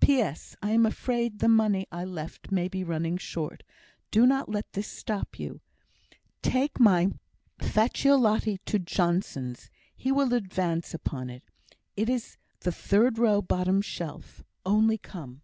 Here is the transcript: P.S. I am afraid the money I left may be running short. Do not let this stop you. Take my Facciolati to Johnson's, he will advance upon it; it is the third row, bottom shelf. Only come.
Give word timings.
P.S. 0.00 0.56
I 0.60 0.72
am 0.72 0.84
afraid 0.86 1.38
the 1.38 1.46
money 1.46 1.86
I 1.92 2.04
left 2.04 2.50
may 2.50 2.66
be 2.66 2.82
running 2.82 3.16
short. 3.16 3.62
Do 4.10 4.26
not 4.26 4.48
let 4.48 4.72
this 4.72 4.88
stop 4.88 5.38
you. 5.38 5.60
Take 6.42 6.80
my 6.80 7.12
Facciolati 7.60 8.58
to 8.66 8.80
Johnson's, 8.80 9.70
he 9.94 10.10
will 10.10 10.34
advance 10.34 10.94
upon 10.94 11.30
it; 11.30 11.44
it 11.96 12.08
is 12.08 12.36
the 12.62 12.72
third 12.72 13.18
row, 13.20 13.40
bottom 13.40 13.80
shelf. 13.80 14.42
Only 14.66 14.98
come. 14.98 15.42